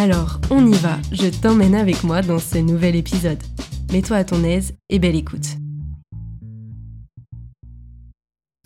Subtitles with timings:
[0.00, 3.36] Alors, on y va, je t'emmène avec moi dans ce nouvel épisode.
[3.92, 5.44] Mets-toi à ton aise et belle écoute.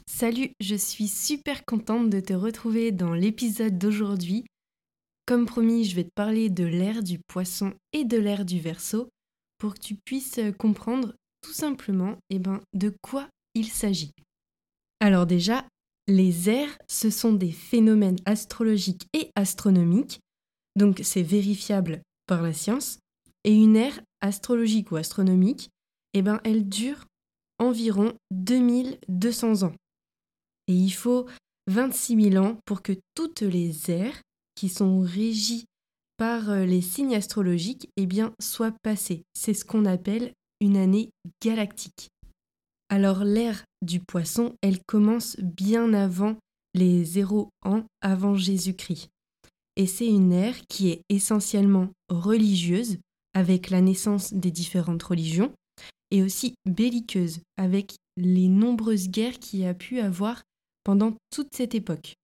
[0.06, 4.44] Salut, je suis super contente de te retrouver dans l'épisode d'aujourd'hui
[5.27, 9.08] comme promis, je vais te parler de l'ère du poisson et de l'ère du verso
[9.58, 14.12] pour que tu puisses euh, comprendre tout simplement eh ben, de quoi il s'agit.
[15.00, 15.64] Alors déjà,
[16.06, 20.20] les ères, ce sont des phénomènes astrologiques et astronomiques,
[20.77, 22.98] donc c'est vérifiable par la science,
[23.44, 25.70] et une ère astrologique ou astronomique,
[26.14, 27.05] eh ben, elle dure
[27.58, 29.74] environ 2200 ans.
[30.67, 31.27] Et il faut
[31.67, 34.20] 26 000 ans pour que toutes les ères
[34.55, 35.64] qui sont régis
[36.17, 39.24] par euh, les signes astrologiques, eh bien, soient passés.
[39.35, 41.11] C'est ce qu'on appelle une année
[41.42, 42.08] galactique.
[42.89, 46.36] Alors l'ère du poisson, elle commence bien avant
[46.74, 49.08] les zéro ans avant Jésus-Christ.
[49.77, 52.98] Et c'est une ère qui est essentiellement religieuse,
[53.35, 55.52] avec la naissance des différentes religions,
[56.11, 60.42] et aussi belliqueuse, avec les nombreuses guerres qu'il y a pu avoir
[60.85, 62.14] pendant toute cette époque.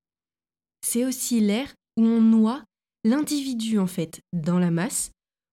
[0.86, 2.62] C'est aussi l'ère où on noie
[3.04, 5.10] l'individu en fait dans la masse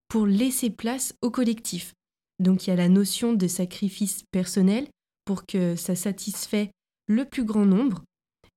[0.10, 1.94] pour laisser place au collectif.
[2.40, 4.88] Donc il y a la notion de sacrifice personnel
[5.26, 6.72] pour que ça satisfait
[7.08, 8.04] le plus grand nombre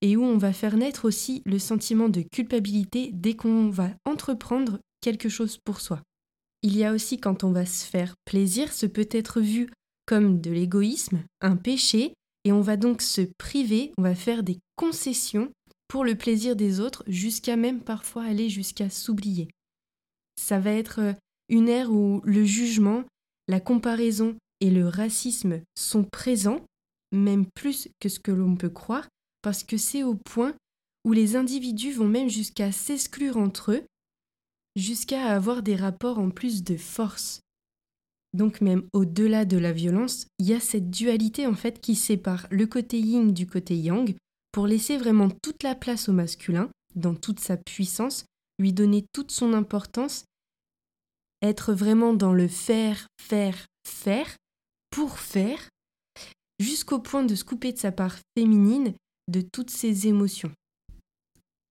[0.02, 4.78] et où on va faire naître aussi le sentiment de culpabilité dès qu'on va entreprendre
[5.00, 6.02] quelque chose pour soi.
[6.62, 9.70] Il y a aussi quand on va se faire plaisir, ce peut être vu
[10.06, 14.58] comme de l'égoïsme, un péché, et on va donc se priver, on va faire des
[14.76, 15.50] concessions
[15.88, 19.48] pour le plaisir des autres, jusqu'à même parfois aller jusqu'à s'oublier.
[20.36, 21.12] Ça va être euh,
[21.48, 23.04] une ère où le jugement,
[23.48, 26.64] la comparaison et le racisme sont présents,
[27.12, 29.08] même plus que ce que l'on peut croire,
[29.42, 30.54] parce que c'est au point
[31.04, 33.82] où les individus vont même jusqu'à s'exclure entre eux,
[34.76, 37.40] jusqu'à avoir des rapports en plus de force.
[38.32, 42.46] Donc même au-delà de la violence, il y a cette dualité en fait qui sépare
[42.50, 44.14] le côté yin du côté yang,
[44.52, 48.24] pour laisser vraiment toute la place au masculin, dans toute sa puissance,
[48.58, 50.24] lui donner toute son importance,
[51.42, 54.36] être vraiment dans le faire, faire, faire,
[54.90, 55.68] pour faire,
[56.58, 58.92] jusqu'au point de se couper de sa part féminine,
[59.30, 60.52] de toutes ses émotions.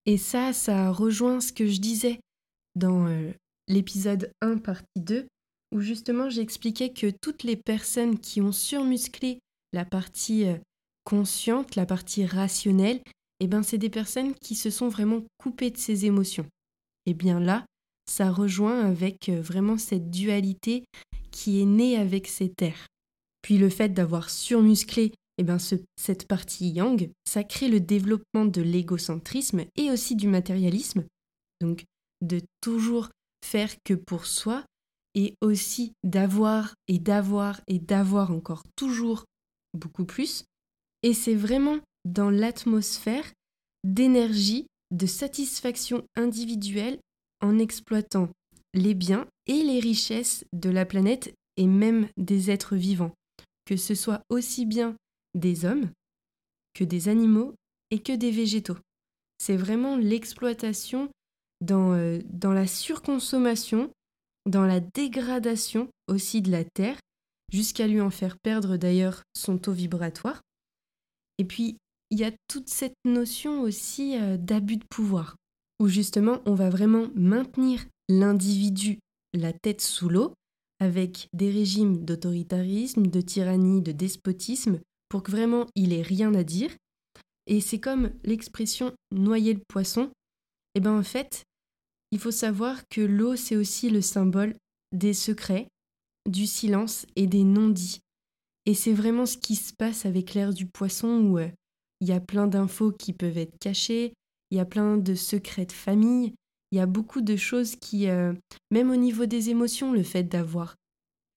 [0.06, 2.20] Et ça, ça rejoint ce que je disais
[2.76, 3.32] dans euh,
[3.68, 5.28] l'épisode 1, partie 2,
[5.72, 9.40] où justement j'expliquais que toutes les personnes qui ont surmusclé
[9.74, 10.58] la partie euh,
[11.04, 13.02] consciente, la partie rationnelle,
[13.40, 16.48] eh ben c'est des personnes qui se sont vraiment coupées de ces émotions.
[17.06, 17.66] Et bien là,
[18.10, 20.86] ça rejoint avec euh, vraiment cette dualité
[21.32, 22.88] qui est née avec ces terres.
[23.42, 28.62] Puis le fait d'avoir surmusclé eh ben cette partie yang, ça crée le développement de
[28.62, 31.06] l'égocentrisme et aussi du matérialisme,
[31.62, 31.86] donc
[32.22, 33.10] de toujours
[33.46, 34.66] faire que pour soi,
[35.16, 39.24] et aussi d'avoir et d'avoir et d'avoir encore toujours
[39.74, 40.44] beaucoup plus,
[41.04, 43.26] et c'est vraiment dans l'atmosphère
[43.86, 47.00] d'énergie, de satisfaction individuelle
[47.42, 48.30] en exploitant
[48.74, 53.14] les biens et les richesses de la planète et même des êtres vivants,
[53.66, 54.96] que ce soit aussi bien
[55.36, 55.90] des hommes
[56.74, 57.54] que des animaux
[57.92, 58.78] et que des végétaux.
[59.38, 61.10] C'est vraiment l'exploitation
[61.62, 63.92] dans, euh, dans la surconsommation,
[64.46, 66.98] dans la dégradation aussi de la Terre,
[67.52, 70.42] jusqu'à lui en faire perdre d'ailleurs son taux vibratoire.
[71.38, 71.78] Et puis,
[72.12, 75.36] il y a toute cette notion aussi euh, d'abus de pouvoir,
[75.80, 79.00] où justement on va vraiment maintenir l'individu
[79.34, 80.34] la tête sous l'eau,
[80.80, 86.44] avec des régimes d'autoritarisme, de tyrannie, de despotisme, pour que vraiment il ait rien à
[86.44, 86.72] dire.
[87.48, 90.04] Et c'est comme l'expression noyer le poisson.
[90.04, 90.10] Et
[90.76, 91.44] eh bien en fait,
[92.12, 94.56] il faut savoir que l'eau c'est aussi le symbole
[94.92, 95.68] des secrets,
[96.28, 98.00] du silence et des non-dits.
[98.66, 101.50] Et c'est vraiment ce qui se passe avec l'air du poisson où euh,
[102.02, 104.14] il y a plein d'infos qui peuvent être cachées,
[104.52, 106.34] il y a plein de secrets de famille,
[106.72, 108.34] il y a beaucoup de choses qui, euh,
[108.72, 110.76] même au niveau des émotions, le fait d'avoir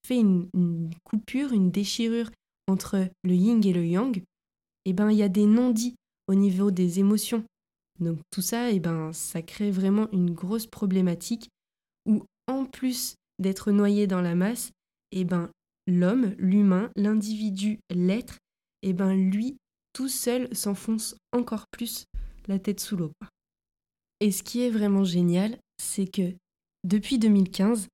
[0.06, 2.30] fait une, coupure, une déchirure
[2.66, 4.22] entre le yin et le yang,
[4.84, 5.96] eh ben, il y a des non-dits
[6.28, 7.44] au niveau des émotions.
[8.00, 11.48] Donc tout ça, eh ben, ça crée vraiment une grosse problématique
[12.06, 14.72] où, en plus d'être noyé dans la masse,
[15.12, 15.50] eh ben,
[15.86, 18.38] l'homme, l'humain, l'individu, l'être,
[18.82, 19.56] eh ben, lui,
[19.92, 22.06] tout seul, s'enfonce encore plus
[22.48, 23.12] la tête sous l'eau.
[24.20, 26.34] Et ce qui est vraiment génial, c'est que
[26.84, 27.88] depuis 2015,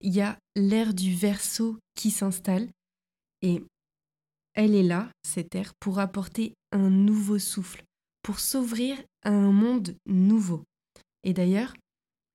[0.00, 2.68] il y a l'ère du verso qui s'installe
[3.42, 3.62] et
[4.58, 7.84] elle est là, cette ère, pour apporter un nouveau souffle,
[8.22, 10.64] pour s'ouvrir à un monde nouveau.
[11.22, 11.74] Et d'ailleurs,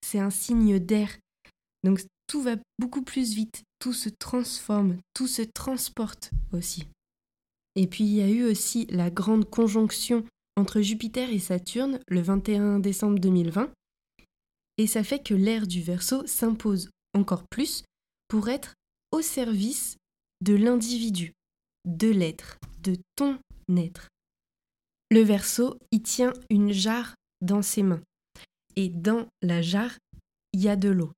[0.01, 1.17] c'est un signe d'air.
[1.83, 6.87] Donc tout va beaucoup plus vite, tout se transforme, tout se transporte aussi.
[7.75, 10.23] Et puis il y a eu aussi la grande conjonction
[10.55, 13.69] entre Jupiter et Saturne le 21 décembre 2020,
[14.77, 17.83] et ça fait que l'ère du Verseau s'impose encore plus
[18.29, 18.75] pour être
[19.11, 19.97] au service
[20.39, 21.33] de l'individu,
[21.85, 23.39] de l'être, de ton
[23.75, 24.07] être.
[25.11, 28.01] Le Verseau y tient une jarre dans ses mains,
[28.75, 29.97] et dans la jarre,
[30.53, 31.11] il y a de l'eau.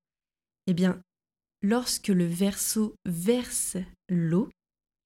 [0.66, 1.00] Eh bien,
[1.62, 3.76] lorsque le Verseau verse
[4.08, 4.48] l'eau,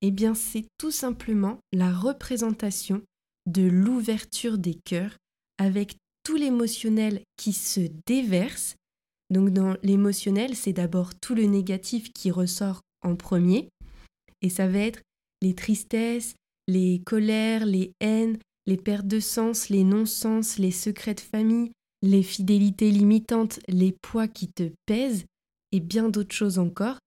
[0.03, 3.03] eh bien c'est tout simplement la représentation
[3.47, 5.17] de l'ouverture des cœurs
[5.59, 8.77] avec tout l'émotionnel qui se déverse.
[9.31, 13.69] Donc dans l'émotionnel, c'est d'abord tout le négatif qui ressort en premier,
[14.43, 15.01] et ça va être
[15.43, 16.35] les tristesses,
[16.69, 21.73] les colères, les haines, les pertes de sens, les non-sens, les secrets de famille,
[22.03, 25.25] les fidélités limitantes, les poids qui te pèsent,
[25.73, 26.99] et bien d'autres choses encore.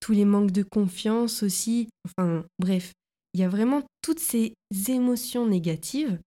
[0.00, 2.92] Tous les manques de confiance aussi, enfin bref,
[3.34, 4.54] il y a vraiment toutes ces
[4.88, 6.18] émotions négatives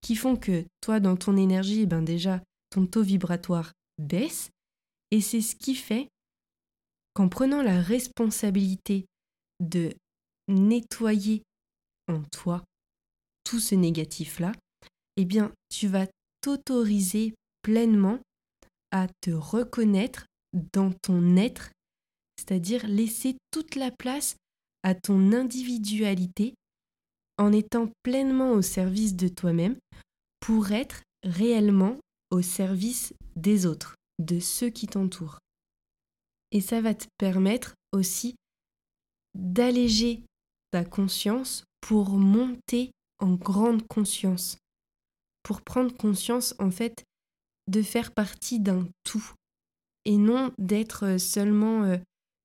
[0.00, 4.50] qui font que toi, dans ton énergie, ben déjà, ton taux vibratoire baisse.
[5.10, 6.08] Et c'est ce qui fait
[7.14, 9.06] qu'en prenant la responsabilité
[9.60, 9.92] de
[10.48, 11.42] nettoyer
[12.08, 12.64] en toi
[13.44, 14.52] tout ce négatif-là,
[15.16, 16.06] eh bien, tu vas
[16.40, 18.18] t'autoriser pleinement
[18.90, 20.26] à te reconnaître
[20.72, 21.70] dans ton être,
[22.38, 24.36] c'est-à-dire laisser toute la place
[24.82, 26.54] à ton individualité
[27.36, 29.76] en étant pleinement au service de toi-même
[30.40, 31.96] pour être réellement
[32.30, 35.38] au service des autres, de ceux qui t'entourent.
[36.52, 38.34] Et ça va te permettre aussi
[39.34, 40.22] d'alléger
[40.70, 44.58] ta conscience pour monter en grande conscience,
[45.42, 47.04] pour prendre conscience en fait
[47.68, 49.32] de faire partie d'un tout
[50.04, 51.98] et non d'être seulement euh,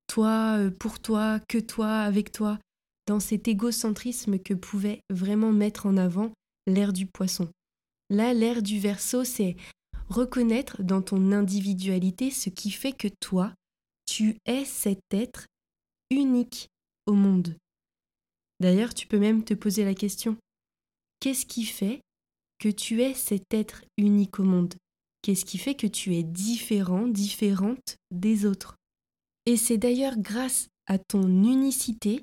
[0.06, 2.58] toi, euh, pour toi, que toi, avec toi,
[3.06, 6.32] dans cet égocentrisme que pouvait vraiment mettre en avant
[6.66, 7.48] l'ère du poisson.
[8.10, 9.56] Là, l'ère du verso, c'est
[10.08, 13.52] reconnaître dans ton individualité ce qui fait que toi,
[14.06, 15.46] tu es cet être
[16.10, 16.68] unique
[17.06, 17.56] au monde.
[18.60, 20.36] D'ailleurs, tu peux même te poser la question,
[21.20, 22.00] qu'est-ce qui fait
[22.58, 24.74] que tu es cet être unique au monde?
[25.22, 28.76] Qu'est-ce qui fait que tu es différent, différente des autres?
[29.46, 32.22] Et c'est d'ailleurs grâce à ton unicité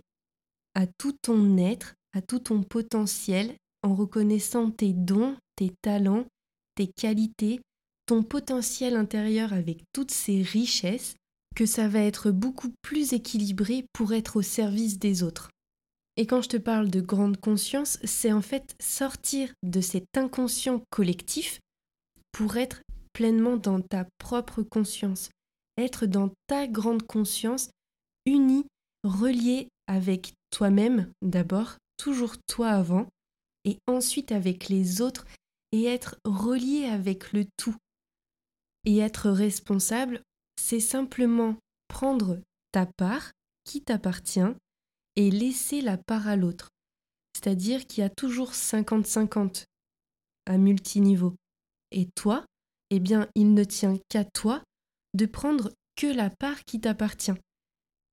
[0.74, 6.26] à tout ton être, à tout ton potentiel, en reconnaissant tes dons, tes talents,
[6.76, 7.62] tes qualités,
[8.06, 11.16] ton potentiel intérieur avec toutes ses richesses,
[11.56, 15.50] que ça va être beaucoup plus équilibré pour être au service des autres.
[16.18, 20.82] Et quand je te parle de grande conscience, c'est en fait sortir de cet inconscient
[20.90, 21.60] collectif
[22.32, 22.82] pour être
[23.14, 25.30] pleinement dans ta propre conscience,
[25.78, 27.70] être dans ta grande conscience
[28.26, 28.66] unie,
[29.04, 33.08] reliée avec toi-même d'abord, toujours toi avant,
[33.66, 35.26] et ensuite avec les autres,
[35.72, 37.76] et être relié avec le tout.
[38.86, 40.22] Et être responsable,
[40.60, 41.56] c'est simplement
[41.88, 42.40] prendre
[42.72, 43.32] ta part
[43.64, 44.40] qui t'appartient
[45.16, 46.70] et laisser la part à l'autre.
[47.34, 49.66] C'est-à-dire qu'il y a toujours 50-50
[50.46, 51.36] à multiniveau.
[51.92, 52.46] Et toi,
[52.90, 54.64] eh bien, il ne tient qu'à toi
[55.14, 57.34] de prendre que la part qui t'appartient.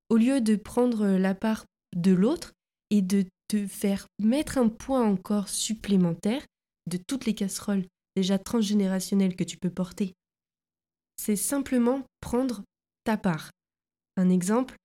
[0.09, 1.65] Au lieu de prendre la part
[1.95, 2.53] de l'autre
[2.89, 6.45] et de te faire mettre un poids encore supplémentaire
[6.87, 10.13] de toutes les casseroles déjà transgénérationnelles que tu peux porter.
[11.17, 12.63] C'est simplement prendre
[13.03, 13.51] ta part.
[14.17, 14.75] Un exemple,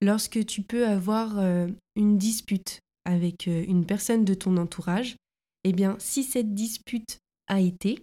[0.00, 5.16] lorsque tu peux avoir euh, une dispute avec euh, une personne de ton entourage,
[5.64, 7.98] eh bien, si cette dispute a été,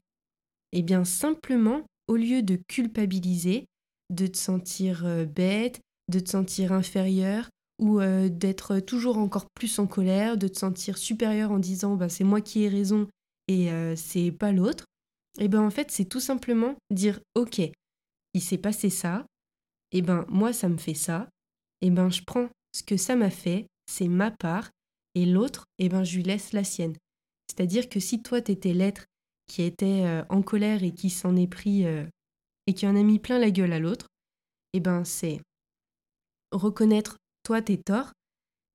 [0.72, 3.66] eh bien, simplement, au lieu de culpabiliser,
[4.10, 9.88] de te sentir euh, bête, de te sentir inférieur ou d'être toujours encore plus en
[9.88, 13.08] colère, de te sentir supérieur en disant bah, c'est moi qui ai raison
[13.48, 14.86] et c'est pas l'autre,
[15.40, 17.62] eh bien en fait c'est tout simplement dire ok,
[18.34, 19.26] il s'est passé ça,
[19.92, 21.28] et eh ben moi ça me fait ça,
[21.84, 24.72] eh ben je prends ce que ça m'a fait, c'est ma part,
[25.16, 26.96] et l'autre, eh ben je lui laisse la sienne.
[27.48, 29.06] C'est-à-dire que si toi t'étais l'être
[29.48, 32.06] qui était euh, en colère et qui s'en est pris euh,
[32.68, 34.08] et qui en a mis plein la gueule à l'autre,
[34.72, 35.42] et ben c'est
[36.54, 38.14] reconnaître toi tes torts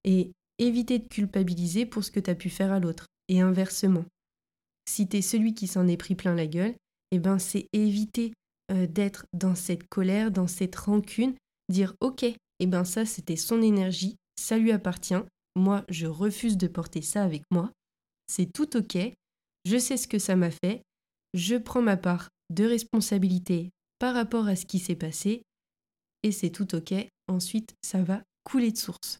[0.03, 4.05] et éviter de culpabiliser pour ce que tu as pu faire à l'autre, et inversement.
[4.87, 6.75] Si tu es celui qui s'en est pris plein la gueule,
[7.11, 8.33] et ben c'est éviter
[8.71, 11.35] euh, d'être dans cette colère, dans cette rancune,
[11.69, 12.25] dire ok,
[12.59, 15.21] et eh ben ça c'était son énergie, ça lui appartient,
[15.55, 17.71] moi je refuse de porter ça avec moi,
[18.27, 18.97] c'est tout ok,
[19.65, 20.81] je sais ce que ça m'a fait,
[21.33, 25.43] je prends ma part de responsabilité par rapport à ce qui s'est passé,
[26.23, 26.93] et c'est tout ok,
[27.27, 29.19] ensuite ça va couler de source.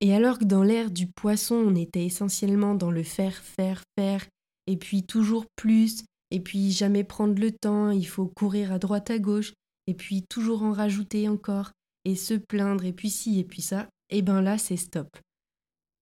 [0.00, 4.26] Et alors que dans l'ère du poisson, on était essentiellement dans le faire, faire, faire,
[4.66, 9.10] et puis toujours plus, et puis jamais prendre le temps, il faut courir à droite
[9.10, 9.54] à gauche,
[9.86, 11.70] et puis toujours en rajouter encore,
[12.04, 15.08] et se plaindre, et puis ci, et puis ça, et ben là c'est stop.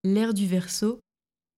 [0.03, 0.99] L'air du verso,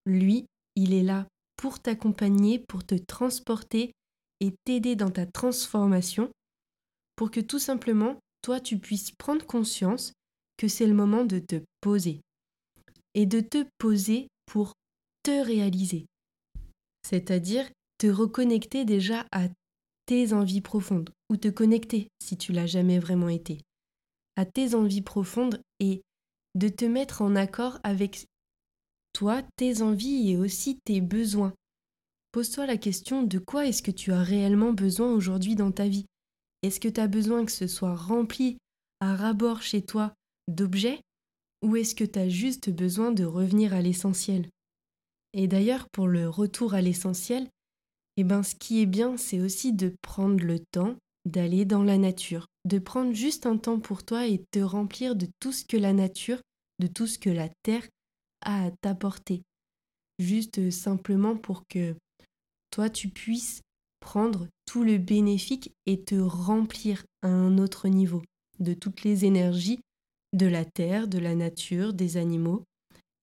[0.05, 3.91] lui, il est là pour t'accompagner, pour te transporter
[4.39, 6.29] et t'aider dans ta transformation,
[7.15, 10.13] pour que tout simplement, toi, tu puisses prendre conscience
[10.57, 12.21] que c'est le moment de te poser,
[13.13, 14.73] et de te poser pour
[15.23, 16.05] te réaliser.
[17.03, 19.47] C'est-à-dire te reconnecter déjà à
[20.05, 23.59] tes envies profondes, ou te connecter si tu l'as jamais vraiment été,
[24.35, 26.01] à tes envies profondes et
[26.55, 28.27] de te mettre en accord avec
[29.13, 31.53] toi, tes envies et aussi tes besoins.
[32.31, 36.05] Pose-toi la question de quoi est-ce que tu as réellement besoin aujourd'hui dans ta vie?
[36.63, 38.57] Est-ce que tu as besoin que ce soit rempli
[38.99, 40.13] à rabord chez toi
[40.47, 40.99] d'objets
[41.61, 44.49] ou est-ce que tu as juste besoin de revenir à l'essentiel?
[45.33, 47.49] Et d'ailleurs, pour le retour à l'essentiel,
[48.17, 51.97] eh ben, ce qui est bien, c'est aussi de prendre le temps d'aller dans la
[51.97, 55.77] nature, de prendre juste un temps pour toi et te remplir de tout ce que
[55.77, 56.39] la nature,
[56.79, 57.87] de tout ce que la terre
[58.41, 59.41] a à t'apporter.
[60.19, 61.95] Juste simplement pour que
[62.71, 63.61] toi, tu puisses
[63.99, 68.21] prendre tout le bénéfique et te remplir à un autre niveau
[68.59, 69.79] de toutes les énergies
[70.33, 72.63] de la terre, de la nature, des animaux.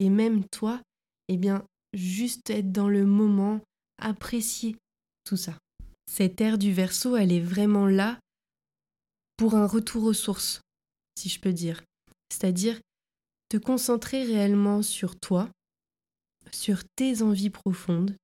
[0.01, 0.81] Et même toi,
[1.29, 3.61] eh bien, juste être dans le moment,
[3.99, 4.77] apprécier
[5.25, 5.59] tout ça.
[6.15, 8.21] Cette ère du verso, elle est vraiment là
[9.39, 10.61] pour un retour aux sources,
[11.17, 11.83] si je peux dire.
[12.29, 12.79] C'est-à-dire
[13.49, 15.49] te concentrer réellement sur toi,
[16.53, 18.15] sur tes envies profondes,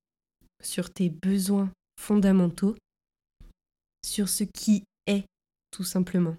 [0.62, 2.76] sur tes besoins fondamentaux,
[4.04, 5.24] sur ce qui est,
[5.70, 6.36] tout simplement.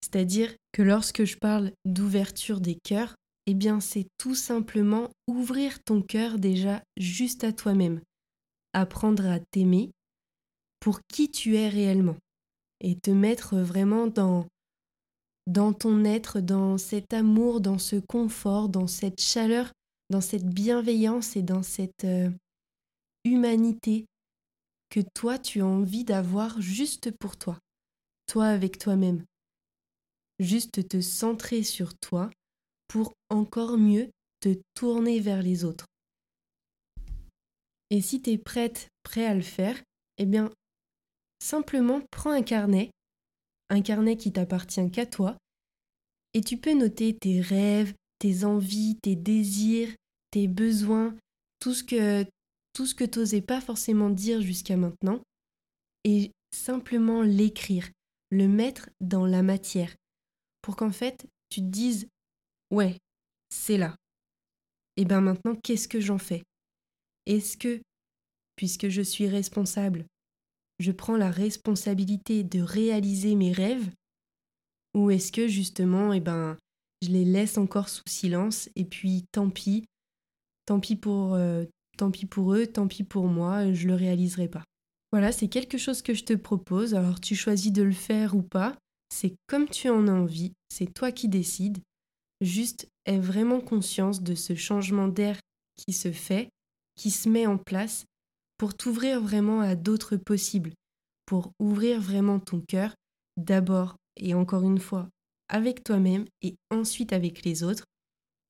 [0.00, 6.02] C'est-à-dire que lorsque je parle d'ouverture des cœurs, eh bien c'est tout simplement ouvrir ton
[6.02, 8.00] cœur déjà juste à toi-même,
[8.74, 9.90] apprendre à t'aimer
[10.86, 12.16] pour qui tu es réellement
[12.78, 14.46] et te mettre vraiment dans
[15.48, 19.72] dans ton être, dans cet amour, dans ce confort, dans cette chaleur,
[20.10, 22.30] dans cette bienveillance et dans cette euh,
[23.24, 24.06] humanité
[24.88, 27.58] que toi tu as envie d'avoir juste pour toi,
[28.28, 29.24] toi avec toi-même.
[30.38, 32.30] Juste te centrer sur toi
[32.86, 35.86] pour encore mieux te tourner vers les autres.
[37.90, 39.82] Et si tu es prête, prêt à le faire,
[40.18, 40.48] eh bien,
[41.38, 42.90] simplement prends un carnet,
[43.68, 45.36] un carnet qui t'appartient qu'à toi,
[46.34, 49.94] et tu peux noter tes rêves, tes envies, tes désirs,
[50.30, 51.16] tes besoins,
[51.60, 52.24] tout ce que
[52.72, 55.22] tout ce t'osais pas forcément dire jusqu'à maintenant,
[56.04, 57.88] et simplement l'écrire,
[58.30, 59.94] le mettre dans la matière,
[60.62, 62.06] pour qu'en fait tu te dises
[62.70, 62.98] ouais,
[63.48, 63.96] c'est là.
[64.96, 66.42] Et bien maintenant, qu'est-ce que j'en fais?
[67.26, 67.80] Est-ce que,
[68.56, 70.06] puisque je suis responsable,
[70.78, 73.90] je prends la responsabilité de réaliser mes rêves
[74.94, 76.56] Ou est-ce que justement, eh ben,
[77.02, 79.84] je les laisse encore sous silence et puis tant pis,
[80.66, 81.64] tant pis pour, euh,
[81.96, 84.64] tant pis pour eux, tant pis pour moi, je le réaliserai pas.
[85.12, 86.94] Voilà, c'est quelque chose que je te propose.
[86.94, 88.76] Alors tu choisis de le faire ou pas.
[89.14, 90.52] C'est comme tu en as envie.
[90.68, 91.78] C'est toi qui décides.
[92.40, 95.38] Juste aie vraiment conscience de ce changement d'air
[95.76, 96.50] qui se fait,
[96.96, 98.04] qui se met en place
[98.58, 100.72] pour t'ouvrir vraiment à d'autres possibles,
[101.26, 102.94] pour ouvrir vraiment ton cœur,
[103.36, 105.08] d'abord et encore une fois
[105.48, 107.84] avec toi-même et ensuite avec les autres,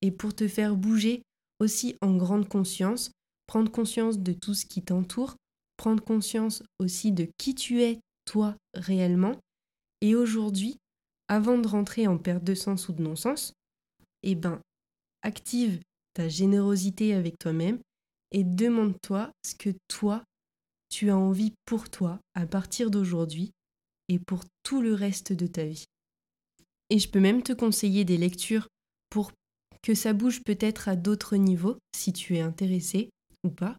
[0.03, 1.23] et pour te faire bouger
[1.61, 3.11] aussi en grande conscience,
[3.47, 5.37] prendre conscience de tout ce qui t'entoure,
[5.77, 9.37] prendre conscience aussi de qui tu es toi réellement,
[10.01, 10.77] et aujourd'hui,
[11.29, 13.53] avant de rentrer en perte de sens ou de non-sens,
[14.23, 14.61] eh ben,
[15.23, 15.81] active
[16.15, 17.79] ta générosité avec toi-même
[18.37, 20.23] et demande-toi ce que toi,
[20.91, 23.53] tu as envie pour toi à partir d'aujourd'hui
[24.11, 25.87] et pour tout le reste de ta vie.
[26.91, 28.69] Et je peux même te conseiller des lectures
[29.09, 29.33] pour
[29.83, 33.09] que ça bouge peut-être à d'autres niveaux, si tu es intéressé
[33.43, 33.79] ou pas.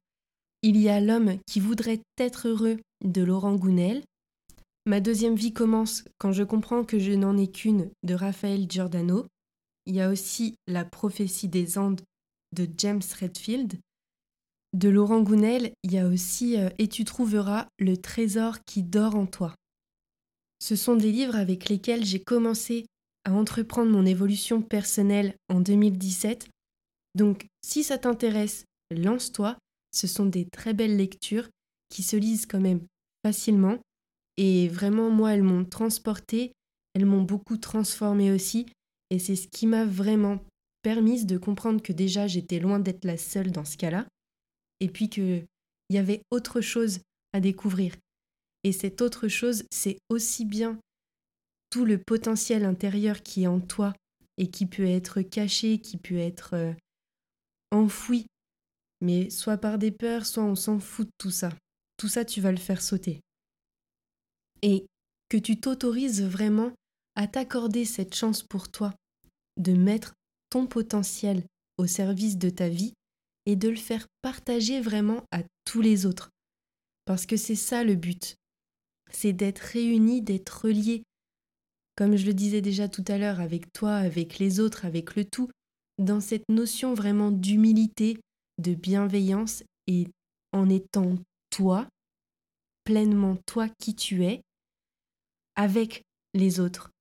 [0.63, 4.03] Il y a L'homme qui voudrait être heureux de Laurent Gounel.
[4.87, 9.27] Ma deuxième vie commence quand je comprends que je n'en ai qu'une de Raphaël Giordano.
[9.85, 12.01] Il y a aussi La prophétie des Andes
[12.55, 13.77] de James Redfield.
[14.73, 19.15] De Laurent Gounel, il y a aussi euh, Et tu trouveras le trésor qui dort
[19.15, 19.55] en toi.
[20.59, 22.85] Ce sont des livres avec lesquels j'ai commencé
[23.23, 26.47] à entreprendre mon évolution personnelle en 2017.
[27.15, 29.57] Donc si ça t'intéresse, lance-toi.
[29.93, 31.49] Ce sont des très belles lectures
[31.89, 32.81] qui se lisent quand même
[33.25, 33.77] facilement.
[34.37, 36.51] Et vraiment, moi, elles m'ont transporté,
[36.93, 38.67] elles m'ont beaucoup transformé aussi.
[39.09, 40.39] Et c'est ce qui m'a vraiment
[40.83, 44.05] permis de comprendre que déjà j'étais loin d'être la seule dans ce cas-là.
[44.79, 45.45] Et puis qu'il
[45.89, 46.99] y avait autre chose
[47.33, 47.95] à découvrir.
[48.63, 50.79] Et cette autre chose, c'est aussi bien
[51.69, 53.93] tout le potentiel intérieur qui est en toi
[54.37, 56.73] et qui peut être caché, qui peut être euh,
[57.71, 58.27] enfoui,
[59.01, 61.49] mais soit par des peurs, soit on s'en fout de tout ça.
[61.97, 63.21] Tout ça, tu vas le faire sauter.
[64.61, 64.85] Et
[65.29, 66.71] que tu t'autorises vraiment
[67.15, 68.93] à t'accorder cette chance pour toi
[69.57, 70.13] de mettre
[70.49, 71.43] ton potentiel
[71.77, 72.93] au service de ta vie
[73.47, 76.29] et de le faire partager vraiment à tous les autres.
[77.05, 78.35] Parce que c'est ça le but.
[79.09, 81.03] C'est d'être réunis, d'être reliés,
[81.95, 85.23] comme je le disais déjà tout à l'heure, avec toi, avec les autres, avec le
[85.23, 85.49] tout,
[85.97, 88.19] dans cette notion vraiment d'humilité,
[88.59, 90.07] de bienveillance et
[90.51, 91.15] en étant
[91.49, 91.87] toi,
[92.83, 94.41] pleinement toi qui tu es,
[95.55, 96.91] avec les autres.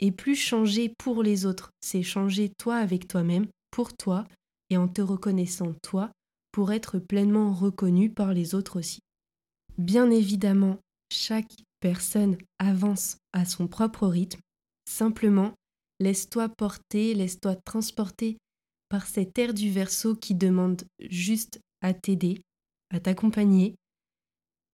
[0.00, 4.26] Et plus changer pour les autres, c'est changer toi avec toi-même, pour toi,
[4.74, 6.10] et en te reconnaissant toi,
[6.50, 8.98] pour être pleinement reconnu par les autres aussi.
[9.78, 10.78] Bien évidemment,
[11.10, 14.40] chaque personne avance à son propre rythme,
[14.86, 15.54] Simplement,
[15.98, 18.36] laisse-toi porter, laisse-toi transporter
[18.88, 22.42] par cet air du verso qui demande juste à t'aider,
[22.90, 23.76] à t'accompagner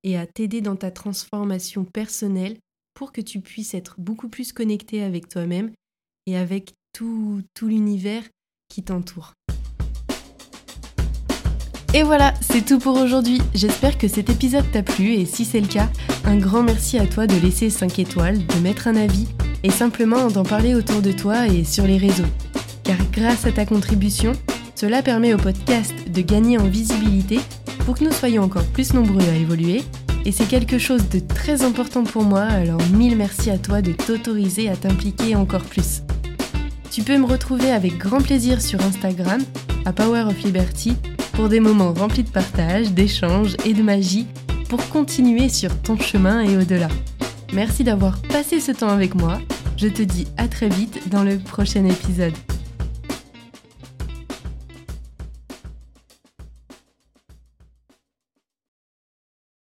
[0.03, 2.59] et à t'aider dans ta transformation personnelle
[2.95, 5.73] pour que tu puisses être beaucoup plus connecté avec toi-même
[6.27, 8.25] et avec tout, tout l'univers
[8.69, 9.33] qui t'entoure.
[11.93, 13.43] Et voilà, c'est tout pour aujourd'hui.
[13.53, 15.89] J'espère que cet épisode t'a plu et si c'est le cas,
[16.25, 19.27] un grand merci à toi de laisser 5 étoiles, de mettre un avis
[19.65, 22.29] et simplement d'en parler autour de toi et sur les réseaux.
[22.85, 24.33] Car grâce à ta contribution,
[24.77, 27.41] cela permet au podcast de gagner en visibilité
[27.85, 29.83] pour que nous soyons encore plus nombreux à évoluer.
[30.25, 33.91] Et c'est quelque chose de très important pour moi, alors mille merci à toi de
[33.91, 36.03] t'autoriser à t'impliquer encore plus.
[36.93, 39.41] Tu peux me retrouver avec grand plaisir sur Instagram,
[39.87, 40.95] à Power of Liberty,
[41.41, 44.27] pour des moments remplis de partage, d'échanges et de magie
[44.69, 46.89] pour continuer sur ton chemin et au-delà.
[47.55, 49.39] Merci d'avoir passé ce temps avec moi.
[49.79, 52.35] Je te dis à très vite dans le prochain épisode.